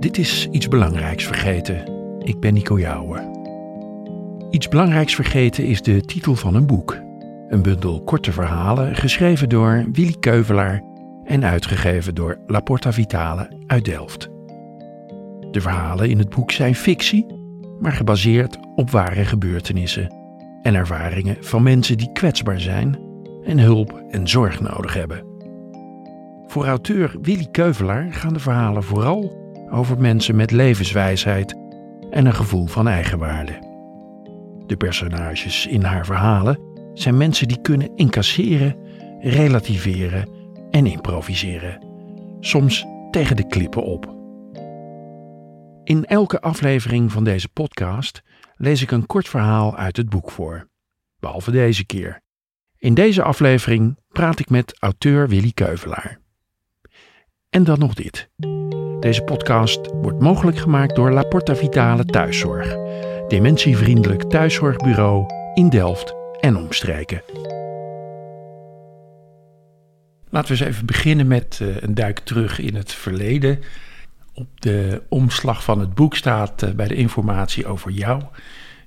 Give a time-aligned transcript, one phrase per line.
[0.00, 1.84] Dit is Iets Belangrijks Vergeten.
[2.18, 3.30] Ik ben Nico Jouwe.
[4.50, 6.98] Iets Belangrijks Vergeten is de titel van een boek.
[7.48, 10.82] Een bundel korte verhalen geschreven door Willy Keuvelaar
[11.24, 14.28] en uitgegeven door La Porta Vitale uit Delft.
[15.50, 17.26] De verhalen in het boek zijn fictie,
[17.80, 20.14] maar gebaseerd op ware gebeurtenissen
[20.62, 22.98] en ervaringen van mensen die kwetsbaar zijn
[23.44, 25.24] en hulp en zorg nodig hebben.
[26.46, 29.39] Voor auteur Willy Keuvelaar gaan de verhalen vooral
[29.70, 31.56] over mensen met levenswijsheid
[32.10, 33.68] en een gevoel van eigenwaarde.
[34.66, 36.58] De personages in haar verhalen
[36.94, 38.76] zijn mensen die kunnen incasseren,
[39.20, 40.28] relativeren
[40.70, 41.86] en improviseren,
[42.40, 44.18] soms tegen de klippen op.
[45.84, 48.22] In elke aflevering van deze podcast
[48.56, 50.68] lees ik een kort verhaal uit het boek voor,
[51.18, 52.20] behalve deze keer.
[52.76, 56.20] In deze aflevering praat ik met auteur Willy Keuvelaar.
[57.50, 58.28] En dan nog dit.
[59.00, 62.76] Deze podcast wordt mogelijk gemaakt door La Porta Vitale Thuiszorg,
[63.28, 67.22] dementievriendelijk thuiszorgbureau in Delft en omstreken.
[70.28, 73.58] Laten we eens even beginnen met uh, een duik terug in het verleden.
[74.34, 78.22] Op de omslag van het boek staat uh, bij de informatie over jou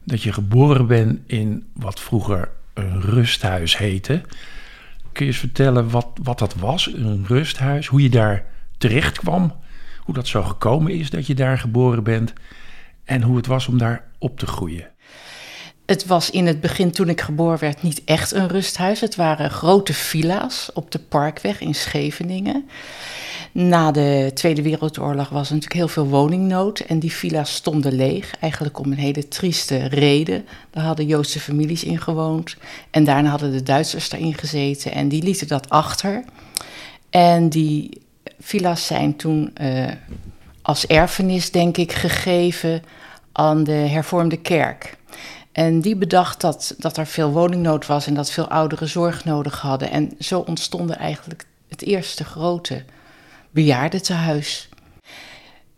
[0.03, 4.21] dat je geboren bent in wat vroeger een rusthuis heette.
[5.13, 8.45] Kun je eens vertellen wat, wat dat was, een rusthuis, hoe je daar
[8.77, 9.55] terecht kwam,
[9.99, 12.33] hoe dat zo gekomen is dat je daar geboren bent
[13.03, 14.91] en hoe het was om daar op te groeien?
[15.85, 19.01] Het was in het begin, toen ik geboren werd, niet echt een rusthuis.
[19.01, 22.69] Het waren grote villa's op de Parkweg in Scheveningen.
[23.53, 26.79] Na de Tweede Wereldoorlog was er natuurlijk heel veel woningnood.
[26.79, 30.45] En die villa's stonden leeg, eigenlijk om een hele trieste reden.
[30.69, 32.55] Daar hadden Joodse families in gewoond.
[32.91, 34.91] En daarna hadden de Duitsers daarin gezeten.
[34.91, 36.23] En die lieten dat achter.
[37.09, 38.01] En die
[38.39, 39.91] villa's zijn toen uh,
[40.61, 42.83] als erfenis, denk ik, gegeven
[43.31, 44.97] aan de hervormde kerk.
[45.51, 49.61] En die bedacht dat, dat er veel woningnood was en dat veel ouderen zorg nodig
[49.61, 49.91] hadden.
[49.91, 52.83] En zo ontstonden eigenlijk het eerste grote
[53.53, 54.69] bejaardentehuis.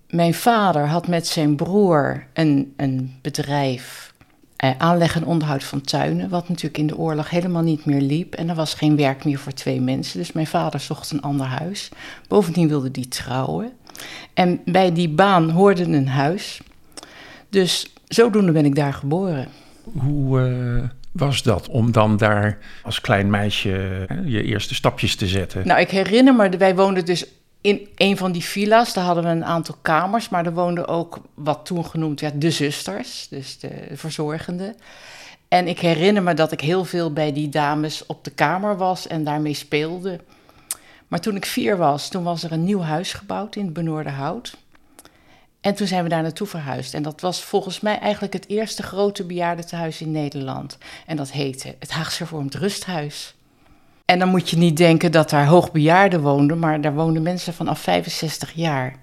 [0.09, 4.13] Mijn vader had met zijn broer een, een bedrijf,
[4.55, 8.33] eh, aanleg en onderhoud van tuinen, wat natuurlijk in de oorlog helemaal niet meer liep.
[8.33, 11.45] En er was geen werk meer voor twee mensen, dus mijn vader zocht een ander
[11.45, 11.89] huis.
[12.27, 13.71] Bovendien wilde die trouwen.
[14.33, 16.61] En bij die baan hoorde een huis.
[17.49, 19.47] Dus zodoende ben ik daar geboren.
[19.97, 25.27] Hoe uh, was dat om dan daar als klein meisje hè, je eerste stapjes te
[25.27, 25.67] zetten?
[25.67, 27.25] Nou, ik herinner me, wij woonden dus
[27.65, 28.93] in een van die villa's.
[28.93, 32.51] Daar hadden we een aantal kamers, maar er woonden ook wat toen genoemd werd de
[32.51, 34.75] zusters, dus de verzorgenden.
[35.47, 39.07] En ik herinner me dat ik heel veel bij die dames op de kamer was
[39.07, 40.19] en daarmee speelde.
[41.07, 44.57] Maar toen ik vier was, toen was er een nieuw huis gebouwd in het.
[45.61, 46.93] En toen zijn we daar naartoe verhuisd.
[46.93, 50.77] En dat was volgens mij eigenlijk het eerste grote bejaardentehuis in Nederland.
[51.05, 53.35] En dat heette het Haagse Hervormd Rusthuis.
[54.05, 57.79] En dan moet je niet denken dat daar hoogbejaarden woonden, maar daar woonden mensen vanaf
[57.79, 58.95] 65 jaar.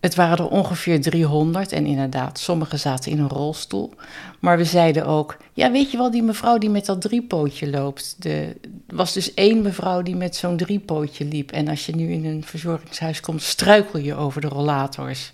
[0.00, 3.94] Het waren er ongeveer 300 en inderdaad, sommigen zaten in een rolstoel.
[4.38, 8.16] Maar we zeiden ook, ja weet je wel, die mevrouw die met dat driepootje loopt.
[8.20, 11.50] Er was dus één mevrouw die met zo'n driepootje liep.
[11.52, 15.32] En als je nu in een verzorgingshuis komt, struikel je over de rollators.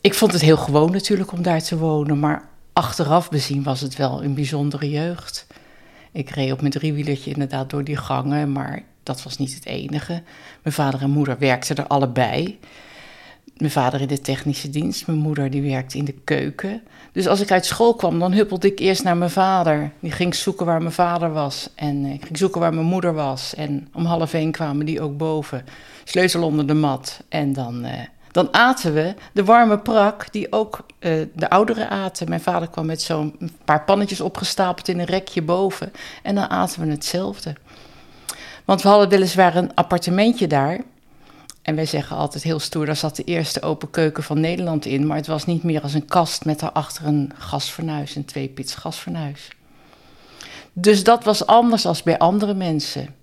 [0.00, 3.96] Ik vond het heel gewoon natuurlijk om daar te wonen, maar achteraf bezien was het
[3.96, 5.46] wel een bijzondere jeugd.
[6.16, 10.22] Ik reed op mijn driewielertje inderdaad door die gangen, maar dat was niet het enige.
[10.62, 12.58] Mijn vader en moeder werkten er allebei.
[13.56, 16.82] Mijn vader in de technische dienst, mijn moeder die werkte in de keuken.
[17.12, 19.90] Dus als ik uit school kwam, dan huppelde ik eerst naar mijn vader.
[20.00, 23.54] Die ging zoeken waar mijn vader was en ik ging zoeken waar mijn moeder was.
[23.54, 25.64] En om half één kwamen die ook boven,
[26.04, 27.84] sleutel onder de mat en dan...
[27.84, 27.92] Uh,
[28.36, 32.28] dan aten we de warme prak die ook uh, de ouderen aten.
[32.28, 35.92] Mijn vader kwam met zo'n paar pannetjes opgestapeld in een rekje boven.
[36.22, 37.54] En dan aten we hetzelfde.
[38.64, 40.80] Want we hadden weliswaar een appartementje daar.
[41.62, 45.06] En wij zeggen altijd heel stoer, daar zat de eerste open keuken van Nederland in.
[45.06, 49.48] Maar het was niet meer als een kast met daarachter een gasfornuis, een twee-pits gasfornuis.
[50.72, 53.14] Dus dat was anders dan bij andere mensen.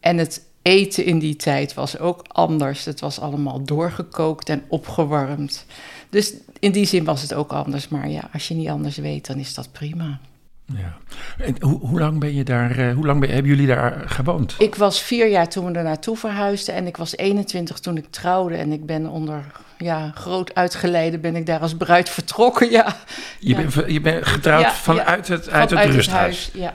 [0.00, 2.84] En het eten in die tijd was ook anders.
[2.84, 5.66] Het was allemaal doorgekookt en opgewarmd.
[6.10, 7.88] Dus in die zin was het ook anders.
[7.88, 10.18] Maar ja, als je niet anders weet, dan is dat prima.
[10.64, 10.96] Ja.
[11.38, 14.54] En hoe, hoe lang ben je daar, uh, hoe lang ben, hebben jullie daar gewoond?
[14.58, 18.06] Ik was vier jaar toen we er naartoe verhuisden en ik was 21 toen ik
[18.10, 18.56] trouwde.
[18.56, 19.44] En ik ben onder
[19.78, 22.96] ja, groot uitgeleide ben ik daar als bruid vertrokken, ja.
[23.38, 23.56] Je, ja.
[23.56, 25.34] Bent, je bent getrouwd Ja, vanuit ja.
[25.34, 26.10] het, uit het rusthuis?
[26.10, 26.74] huis, ja.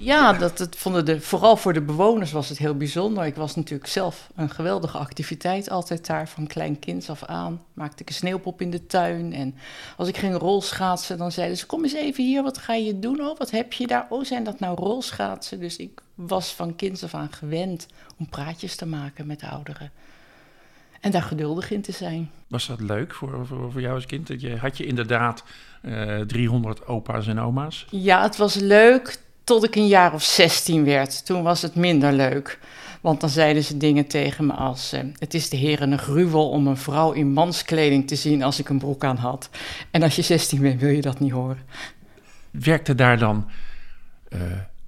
[0.00, 3.24] Ja, dat, het vonden de, vooral voor de bewoners was het heel bijzonder.
[3.24, 7.62] Ik was natuurlijk zelf een geweldige activiteit altijd daar, van klein kind af aan.
[7.72, 9.54] Maakte ik een sneeuwpop in de tuin en
[9.96, 13.20] als ik ging rolschaatsen, dan zeiden ze, kom eens even hier, wat ga je doen?
[13.20, 14.06] Oh, wat heb je daar?
[14.08, 15.60] Oh, zijn dat nou rolschaatsen?
[15.60, 17.86] Dus ik was van kind af aan gewend
[18.18, 19.90] om praatjes te maken met ouderen.
[21.00, 22.30] En daar geduldig in te zijn.
[22.46, 24.26] Was dat leuk voor, voor, voor jou als kind?
[24.26, 25.44] Dat je, had je inderdaad
[25.82, 27.86] uh, 300 opa's en oma's?
[27.90, 31.26] Ja, het was leuk tot ik een jaar of 16 werd.
[31.26, 32.58] Toen was het minder leuk.
[33.00, 36.50] Want dan zeiden ze dingen tegen me als: uh, Het is de heren een gruwel
[36.50, 39.50] om een vrouw in manskleding te zien als ik een broek aan had.
[39.90, 41.58] En als je 16 bent, wil je dat niet horen.
[42.50, 43.46] Werkte daar dan
[44.28, 44.40] uh,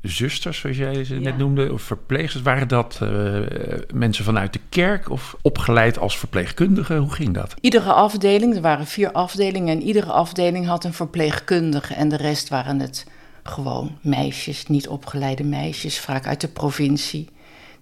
[0.02, 2.44] zusters, zoals jij ze net noemde, of verpleegsters?
[2.44, 3.38] Waren dat uh,
[3.92, 6.96] mensen vanuit de kerk of opgeleid als verpleegkundige?
[6.96, 7.54] Hoe ging dat?
[7.60, 12.48] Iedere afdeling, er waren vier afdelingen en iedere afdeling had een verpleegkundige en de rest
[12.48, 13.06] waren het
[13.42, 17.28] gewoon meisjes, niet opgeleide meisjes, vaak uit de provincie,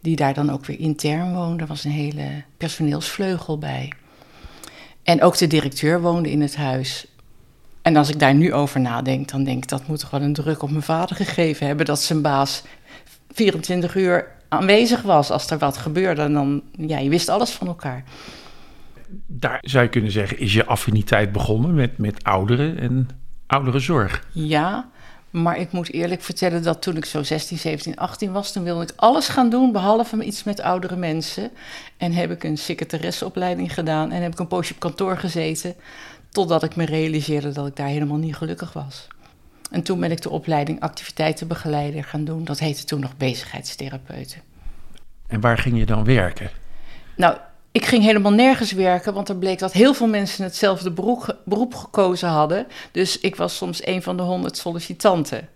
[0.01, 1.61] die daar dan ook weer intern woonden.
[1.61, 3.93] Er was een hele personeelsvleugel bij.
[5.03, 7.07] En ook de directeur woonde in het huis.
[7.83, 10.33] En als ik daar nu over nadenk, dan denk ik dat moet toch wel een
[10.33, 12.63] druk op mijn vader gegeven hebben dat zijn baas
[13.33, 16.33] 24 uur aanwezig was als er wat gebeurde.
[16.33, 18.05] Dan, ja, je wist alles van elkaar.
[19.27, 23.09] Daar zou je kunnen zeggen, is je affiniteit begonnen met, met ouderen en
[23.47, 24.27] ouderenzorg?
[24.33, 24.89] Ja,
[25.31, 28.83] maar ik moet eerlijk vertellen dat toen ik zo 16, 17, 18 was, toen wilde
[28.83, 31.51] ik alles gaan doen behalve iets met oudere mensen.
[31.97, 35.75] En heb ik een secretaresseopleiding gedaan en heb ik een poosje op kantoor gezeten,
[36.31, 39.07] totdat ik me realiseerde dat ik daar helemaal niet gelukkig was.
[39.71, 42.45] En toen ben ik de opleiding activiteitenbegeleider gaan doen.
[42.45, 44.41] Dat heette toen nog bezigheidstherapeuten.
[45.27, 46.51] En waar ging je dan werken?
[47.17, 47.37] Nou,
[47.79, 51.75] ik ging helemaal nergens werken, want er bleek dat heel veel mensen hetzelfde beroep, beroep
[51.75, 52.67] gekozen hadden.
[52.93, 55.49] Dus ik was soms een van de honderd sollicitanten.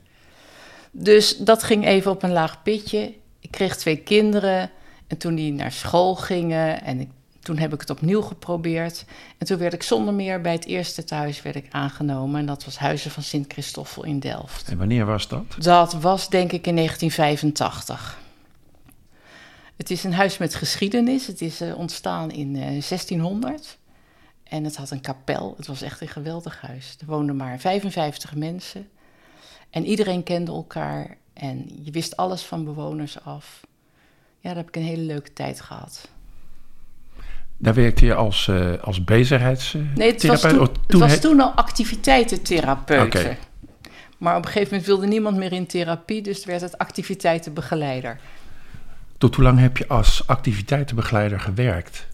[0.91, 3.15] Dus dat ging even op een laag pitje.
[3.41, 4.71] Ik kreeg twee kinderen
[5.07, 7.09] en toen die naar school gingen en ik,
[7.41, 9.05] toen heb ik het opnieuw geprobeerd.
[9.39, 12.65] En toen werd ik zonder meer bij het eerste thuis werd ik aangenomen en dat
[12.65, 14.69] was Huizen van Sint Christoffel in Delft.
[14.69, 15.45] En wanneer was dat?
[15.59, 18.22] Dat was denk ik in 1985.
[19.77, 21.27] Het is een huis met geschiedenis.
[21.27, 23.79] Het is uh, ontstaan in uh, 1600.
[24.43, 25.55] En het had een kapel.
[25.57, 26.97] Het was echt een geweldig huis.
[27.01, 28.89] Er woonden maar 55 mensen.
[29.71, 31.17] En iedereen kende elkaar.
[31.33, 33.61] En je wist alles van bewoners af.
[34.41, 36.09] Ja, daar heb ik een hele leuke tijd gehad.
[37.57, 39.97] Daar werkte je als, uh, als bezigheidstherapeut?
[39.97, 43.15] Nee, het was toen, oh, toen, het was toen al activiteitentherapeut.
[43.15, 43.39] Okay.
[44.19, 48.21] Maar op een gegeven moment wilde niemand meer in therapie, dus werd het activiteitenbegeleider.
[49.23, 52.07] Tot hoe lang heb je als activiteitenbegeleider gewerkt?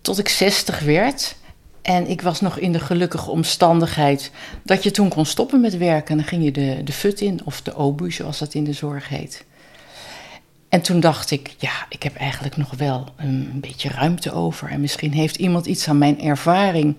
[0.00, 1.36] Tot ik 60 werd.
[1.82, 4.30] En ik was nog in de gelukkige omstandigheid
[4.62, 6.16] dat je toen kon stoppen met werken.
[6.16, 9.08] Dan ging je de, de FUT in, of de OBU, zoals dat in de zorg
[9.08, 9.44] heet.
[10.68, 14.70] En toen dacht ik, ja, ik heb eigenlijk nog wel een, beetje ruimte over.
[14.70, 16.96] En misschien heeft iemand iets aan mijn ervaring.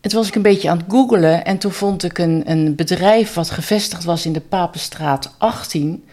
[0.00, 2.74] En toen was ik een beetje aan het googelen en toen vond ik een, een
[2.74, 6.04] bedrijf wat gevestigd was in de Papenstraat 18.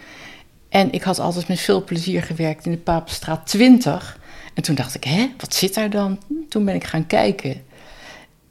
[0.75, 4.17] En ik had altijd met veel plezier gewerkt in de Papenstraat 20.
[4.53, 6.19] En toen dacht ik, hè, wat zit daar dan?
[6.49, 7.63] Toen ben ik gaan kijken.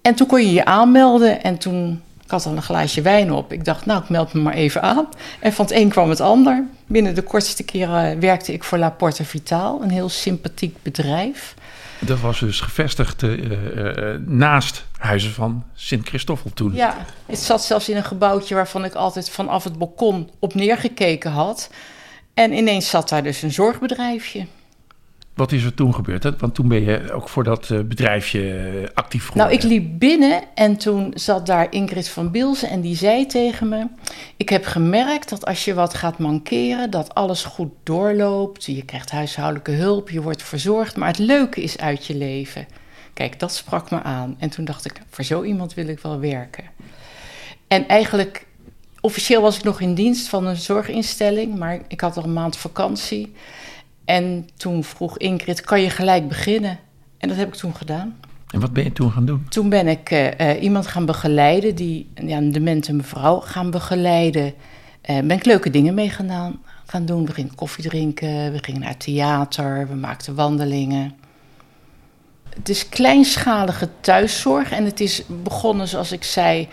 [0.03, 3.53] En toen kon je je aanmelden en toen ik had al een glaasje wijn op.
[3.53, 5.09] Ik dacht, nou, ik meld me maar even aan.
[5.41, 6.65] En van het een kwam het ander.
[6.87, 11.55] Binnen de kortste keren werkte ik voor La Porte Vitaal, een heel sympathiek bedrijf.
[11.99, 16.75] Dat was dus gevestigd uh, uh, naast Huizen van Sint Christoffel toen.
[16.75, 21.31] Ja, het zat zelfs in een gebouwtje waarvan ik altijd vanaf het balkon op neergekeken
[21.31, 21.71] had.
[22.35, 24.47] En ineens zat daar dus een zorgbedrijfje.
[25.35, 26.41] Wat is er toen gebeurd?
[26.41, 29.53] Want toen ben je ook voor dat eh, bedrijfje eh, actief geworden.
[29.53, 33.69] Nou, ik liep binnen en toen zat daar Ingrid van Bielsen en die zei tegen
[33.69, 33.87] me...
[34.37, 38.65] ik heb gemerkt dat als je wat gaat mankeren, dat alles goed doorloopt.
[38.65, 42.67] Je krijgt huishoudelijke hulp, je wordt verzorgd, maar het leuke is uit je leven.
[43.13, 44.37] Kijk, dat sprak me aan.
[44.39, 46.65] En toen dacht ik, voor zo iemand wil ik wel werken.
[47.69, 48.47] En eigenlijk
[49.05, 52.57] officieel was ik nog in dienst van een zorginstelling, maar ik had al een maand
[52.57, 53.33] vakantie.
[54.05, 56.79] En toen vroeg Ingrid, kan je gelijk beginnen?
[57.19, 58.17] En dat heb ik toen gedaan.
[58.51, 59.47] En wat ben je toen gaan doen?
[59.49, 64.45] Toen ben ik uh, iemand gaan begeleiden, die, ja, een demente mevrouw gaan begeleiden.
[64.45, 67.27] Uh, ben ik leuke dingen mee gedaan, gaan doen.
[67.27, 71.15] We gingen koffie drinken, we gingen naar theater, we maakten wandelingen.
[72.49, 76.69] Het is kleinschalige thuiszorg en het is begonnen, zoals ik zei,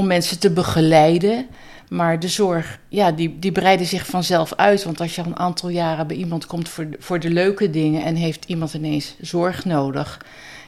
[0.00, 1.46] om mensen te begeleiden.
[1.88, 4.84] Maar de zorg, ja, die, die breidde zich vanzelf uit.
[4.84, 8.04] Want als je al een aantal jaren bij iemand komt voor, voor de leuke dingen
[8.04, 10.20] en heeft iemand ineens zorg nodig,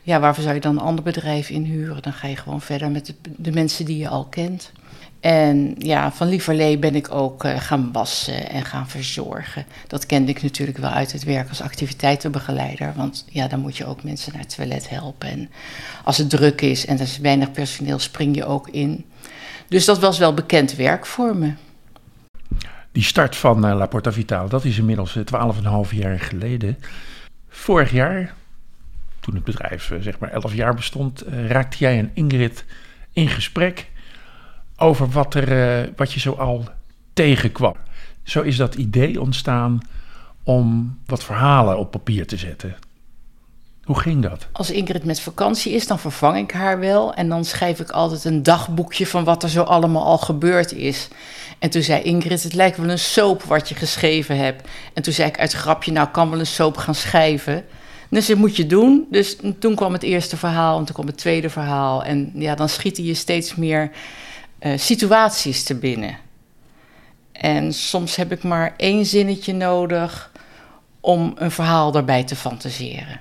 [0.03, 2.03] ja, waarvoor zou je dan een ander bedrijf inhuren?
[2.03, 4.73] Dan ga je gewoon verder met de, mensen die je al kent.
[5.21, 9.65] En ja, van lieverlee ben ik ook uh, gaan wassen en gaan verzorgen.
[9.87, 12.93] Dat kende ik natuurlijk wel uit het werk als activiteitenbegeleider.
[12.97, 15.29] Want ja, dan moet je ook mensen naar het toilet helpen.
[15.29, 15.51] En
[16.05, 19.05] als het druk is en er is weinig personeel, spring je ook in.
[19.73, 21.53] Dus dat was wel bekend werk voor me.
[22.93, 25.25] Die start van uh, La Porta Vitale, dat is inmiddels 12,5
[25.91, 26.79] jaar geleden.
[27.49, 28.35] Vorig jaar,
[29.21, 32.65] toen het bedrijf zeg maar 11 jaar bestond, raakte jij en Ingrid
[33.13, 33.91] in gesprek
[34.77, 36.65] over wat, er, wat je zo al
[37.13, 37.77] tegenkwam.
[38.23, 39.81] Zo is dat idee ontstaan
[40.43, 42.77] om wat verhalen op papier te zetten.
[43.85, 44.47] Hoe ging dat?
[44.53, 47.15] Als Ingrid met vakantie is, dan vervang ik haar wel.
[47.15, 51.09] En dan schrijf ik altijd een dagboekje van wat er zo allemaal al gebeurd is.
[51.59, 54.69] En toen zei Ingrid, het lijkt wel een soap wat je geschreven hebt.
[54.93, 57.65] En toen zei ik uit grapje, nou kan wel een soap gaan schrijven.
[58.11, 59.07] Dus dat moet je doen.
[59.11, 62.05] Dus toen kwam het eerste verhaal en toen kwam het tweede verhaal.
[62.05, 63.91] En ja, dan schieten je steeds meer
[64.61, 66.17] uh, situaties te binnen.
[67.33, 70.33] En soms heb ik maar één zinnetje nodig
[71.01, 73.21] om een verhaal daarbij te fantaseren.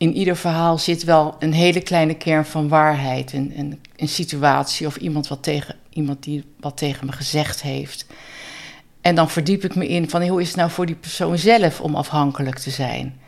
[0.00, 3.32] In ieder verhaal zit wel een hele kleine kern van waarheid.
[3.32, 8.06] Een, een, een situatie of iemand, wat tegen, iemand die wat tegen me gezegd heeft.
[9.00, 11.80] En dan verdiep ik me in van hoe is het nou voor die persoon zelf
[11.80, 13.20] om afhankelijk te zijn.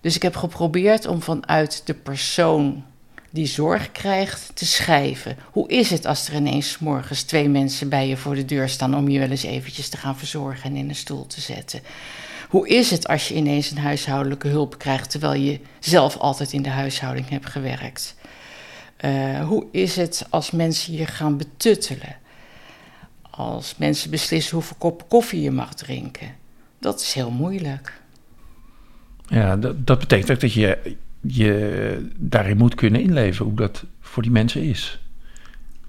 [0.00, 2.84] Dus ik heb geprobeerd om vanuit de persoon
[3.30, 5.36] die zorg krijgt te schrijven.
[5.52, 8.96] Hoe is het als er ineens morgens twee mensen bij je voor de deur staan
[8.96, 11.80] om je wel eens eventjes te gaan verzorgen en in een stoel te zetten?
[12.50, 16.62] Hoe is het als je ineens een huishoudelijke hulp krijgt terwijl je zelf altijd in
[16.62, 18.16] de huishouding hebt gewerkt?
[19.04, 22.16] Uh, hoe is het als mensen je gaan betuttelen?
[23.30, 26.34] Als mensen beslissen hoeveel kop koffie je mag drinken?
[26.78, 28.00] Dat is heel moeilijk.
[29.26, 34.22] Ja, dat, dat betekent ook dat je je daarin moet kunnen inleven hoe dat voor
[34.22, 35.00] die mensen is.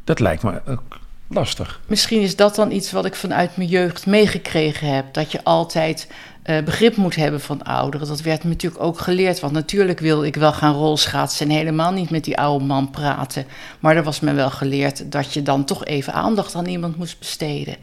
[0.03, 1.81] Dat lijkt me ook lastig.
[1.87, 5.13] Misschien is dat dan iets wat ik vanuit mijn jeugd meegekregen heb.
[5.13, 6.07] Dat je altijd
[6.45, 8.07] uh, begrip moet hebben van ouderen.
[8.07, 9.39] Dat werd me natuurlijk ook geleerd.
[9.39, 13.45] Want natuurlijk wil ik wel gaan rolschaatsen en helemaal niet met die oude man praten.
[13.79, 17.19] Maar er was me wel geleerd dat je dan toch even aandacht aan iemand moest
[17.19, 17.75] besteden.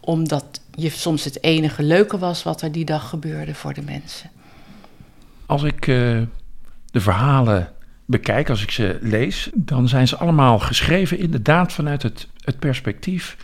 [0.00, 4.30] Omdat je soms het enige leuke was wat er die dag gebeurde voor de mensen.
[5.46, 6.22] Als ik uh,
[6.90, 7.72] de verhalen
[8.04, 13.36] bekijk, als ik ze lees, dan zijn ze allemaal geschreven inderdaad vanuit het, het perspectief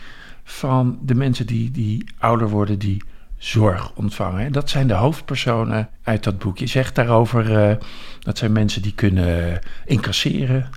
[0.43, 3.03] van de mensen die, die ouder worden, die
[3.43, 4.51] zorg ontvangen.
[4.51, 6.57] Dat zijn de hoofdpersonen uit dat boek.
[6.57, 7.75] Je zegt daarover, uh,
[8.19, 10.69] dat zijn mensen die kunnen incasseren,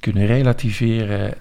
[0.00, 1.34] kunnen relativeren.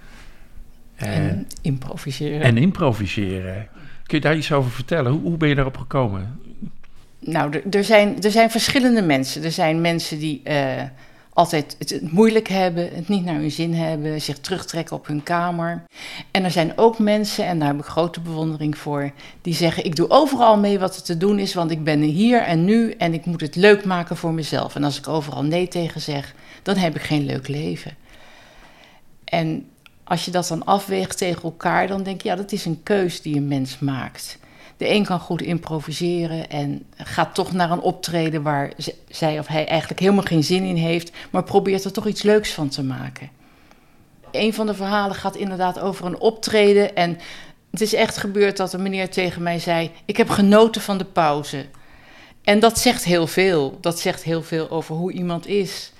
[1.03, 2.41] Uh, en improviseren.
[2.41, 3.67] En improviseren.
[4.05, 5.11] Kun je daar iets over vertellen?
[5.11, 6.39] Hoe, hoe ben je daarop gekomen?
[7.19, 9.43] Nou, er zijn, er zijn verschillende mensen.
[9.43, 10.81] Er zijn mensen die uh,
[11.39, 15.83] altijd het, moeilijk hebben, het niet naar hun zin hebben, zich terugtrekken op hun kamer.
[16.31, 19.95] En er zijn ook mensen, en daar heb ik grote bewondering voor, die zeggen: Ik
[19.95, 23.13] doe overal mee wat er te doen is, want ik ben hier en nu en
[23.13, 24.75] ik moet het leuk maken voor mezelf.
[24.75, 27.95] En als ik overal nee tegen zeg, dan heb ik geen leuk leven.
[29.23, 29.69] En
[30.03, 33.21] als je dat dan afweegt tegen elkaar, dan denk je: ja, dat is een keus
[33.21, 34.39] die een mens maakt.
[34.79, 38.71] De een kan goed improviseren en gaat toch naar een optreden waar
[39.07, 42.53] zij of hij eigenlijk helemaal geen zin in heeft, maar probeert er toch iets leuks
[42.53, 43.29] van te maken.
[44.31, 47.17] Een van de verhalen gaat inderdaad over een optreden en
[47.71, 51.05] het is echt gebeurd dat een meneer tegen mij zei: Ik heb genoten van de
[51.05, 51.65] pauze.
[52.43, 53.77] En dat zegt heel veel.
[53.81, 55.91] Dat zegt heel veel over hoe iemand is.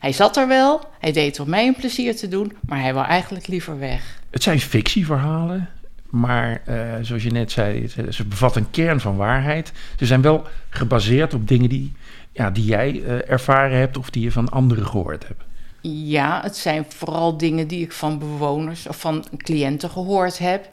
[0.00, 3.06] Hij zat er wel, hij deed om mij een plezier te doen, maar hij wou
[3.06, 4.20] eigenlijk liever weg.
[4.30, 5.68] Het zijn fictieverhalen.
[6.10, 9.72] Maar uh, zoals je net zei, ze bevatten een kern van waarheid.
[9.96, 11.92] Ze zijn wel gebaseerd op dingen die,
[12.32, 15.42] ja, die jij uh, ervaren hebt of die je van anderen gehoord hebt.
[15.82, 20.68] Ja, het zijn vooral dingen die ik van bewoners of van cliënten gehoord heb.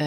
[0.00, 0.06] Uh,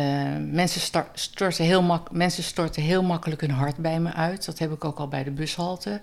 [0.51, 4.45] mensen, storten heel mensen storten heel makkelijk hun hart bij me uit.
[4.45, 6.01] Dat heb ik ook al bij de bushalte.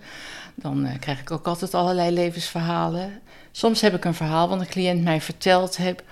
[0.54, 3.20] Dan krijg ik ook altijd allerlei levensverhalen.
[3.50, 6.02] Soms heb ik een verhaal wat een cliënt mij verteld heeft,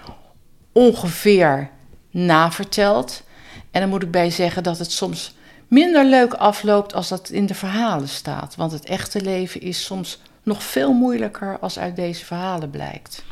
[0.72, 1.70] ongeveer
[2.10, 3.22] naverteld.
[3.70, 5.34] En dan moet ik bij zeggen dat het soms
[5.68, 8.56] minder leuk afloopt als dat in de verhalen staat.
[8.56, 13.24] Want het echte leven is soms nog veel moeilijker als uit deze verhalen blijkt.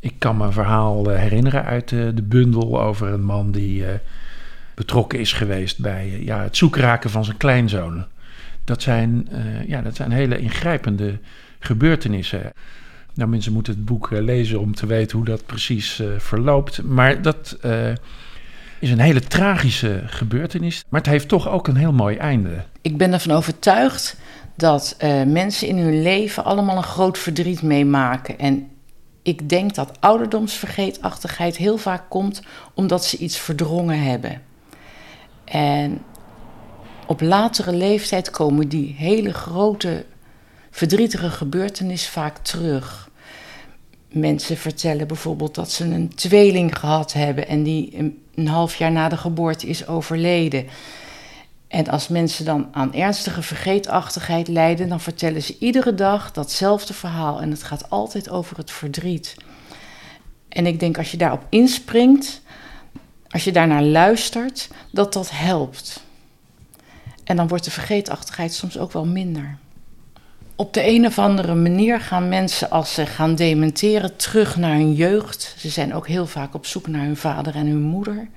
[0.00, 3.80] Ik kan me een verhaal eh, herinneren uit de, de bundel over een man die
[3.80, 3.88] uh,
[4.74, 8.04] betrokken is geweest bij ja, het zoekraken van zijn kleinzoon.
[8.64, 9.28] Dat zijn,
[9.66, 11.18] ja, dat zijn hele ingrijpende
[11.58, 12.52] gebeurtenissen.
[13.14, 16.82] Nou, mensen moeten het boek eh, lezen om te weten hoe dat precies uh, verloopt.
[16.82, 17.90] Maar dat uh,
[18.80, 20.84] is een hele tragische gebeurtenis.
[20.88, 22.64] Maar het heeft toch ook een heel mooi einde.
[22.80, 24.16] Ik ben ervan overtuigd
[24.56, 28.38] dat mensen in hun leven allemaal een groot verdriet meemaken.
[28.38, 28.68] En
[29.22, 32.42] ik denk dat ouderdomsvergeetachtigheid heel vaak komt
[32.74, 34.42] omdat ze iets verdrongen hebben.
[35.44, 36.02] En
[37.06, 40.04] op latere leeftijd komen die hele grote
[40.74, 43.10] verdrietige gebeurtenissen vaak terug.
[44.08, 48.92] Mensen vertellen bijvoorbeeld dat ze een tweeling gehad hebben en die een, een half jaar
[48.92, 50.66] na de geboorte is overleden.
[51.68, 57.40] En als mensen dan aan ernstige vergeetachtigheid lijden, dan vertellen ze iedere dag datzelfde verhaal.
[57.40, 59.36] En het gaat altijd over het verdriet.
[60.48, 62.42] En ik denk als je daarop inspringt,
[63.28, 66.04] als je daarnaar luistert, dat dat helpt.
[67.24, 69.62] En dan wordt de vergeetachtigheid soms ook wel minder.
[70.56, 74.94] Op de een of andere manier gaan mensen, als ze gaan dementeren, terug naar hun
[74.94, 75.54] jeugd.
[75.58, 78.28] Ze zijn ook heel vaak op zoek naar hun vader en hun moeder.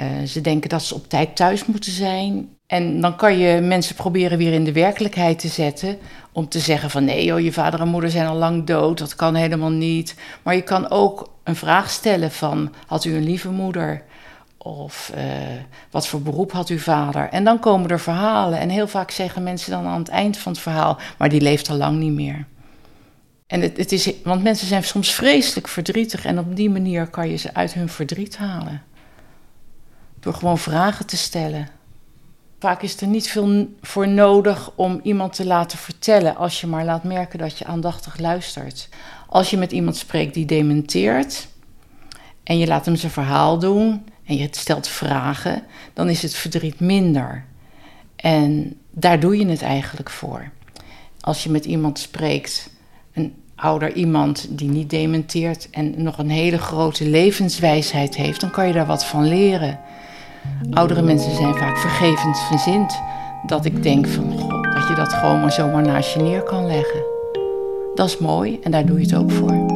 [0.00, 2.48] Uh, ze denken dat ze op tijd thuis moeten zijn.
[2.66, 5.98] En dan kan je mensen proberen weer in de werkelijkheid te zetten.
[6.32, 9.14] Om te zeggen van nee joh, je vader en moeder zijn al lang dood, dat
[9.14, 10.14] kan helemaal niet.
[10.42, 14.02] Maar je kan ook een vraag stellen van had u een lieve moeder?
[14.62, 15.22] Of uh,
[15.90, 17.28] wat voor beroep had uw vader?
[17.28, 18.58] En dan komen er verhalen.
[18.58, 21.70] En heel vaak zeggen mensen dan aan het eind van het verhaal, maar die leeft
[21.70, 22.46] al lang niet meer.
[23.46, 27.28] En het, het is, want mensen zijn soms vreselijk verdrietig en op die manier kan
[27.28, 28.82] je ze uit hun verdriet halen.
[30.20, 31.68] Door gewoon vragen te stellen.
[32.58, 36.84] Vaak is er niet veel voor nodig om iemand te laten vertellen als je maar
[36.84, 38.88] laat merken dat je aandachtig luistert.
[39.26, 41.48] Als je met iemand spreekt die dementeert
[42.44, 46.80] en je laat hem zijn verhaal doen en je stelt vragen, dan is het verdriet
[46.80, 47.44] minder.
[48.16, 50.50] En daar doe je het eigenlijk voor.
[51.20, 52.70] Als je met iemand spreekt,
[53.12, 58.66] een ouder iemand die niet dementeert en nog een hele grote levenswijsheid heeft, dan kan
[58.66, 59.78] je daar wat van leren.
[60.70, 63.00] Oudere mensen zijn vaak vergevensgezind.
[63.46, 64.30] Dat ik denk van,
[64.74, 67.02] dat je dat gewoon maar zomaar naast je neer kan leggen.
[67.94, 69.69] Dat is mooi en daar doe je het ook voor.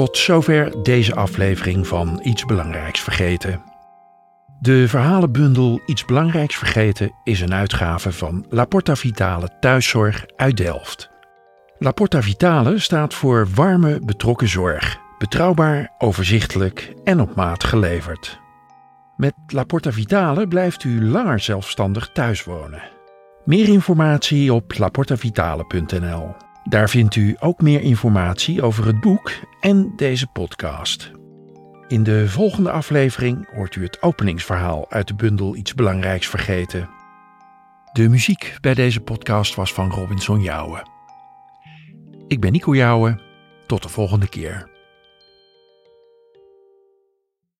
[0.00, 3.62] Tot zover deze aflevering van Iets Belangrijks Vergeten.
[4.60, 11.10] De verhalenbundel Iets Belangrijks Vergeten is een uitgave van La Porta Vitale Thuiszorg uit Delft.
[11.78, 14.98] La Porta Vitale staat voor warme, betrokken zorg.
[15.18, 18.40] Betrouwbaar, overzichtelijk en op maat geleverd.
[19.16, 22.82] Met La Porta Vitale blijft u langer zelfstandig thuis wonen.
[23.44, 26.34] Meer informatie op laportavitale.nl.
[26.64, 31.10] Daar vindt u ook meer informatie over het boek en deze podcast.
[31.88, 36.88] In de volgende aflevering hoort u het openingsverhaal uit de bundel Iets Belangrijks Vergeten.
[37.92, 40.82] De muziek bij deze podcast was van Robinson Jouwen.
[42.26, 43.20] Ik ben Nico Jouwen.
[43.66, 44.68] Tot de volgende keer.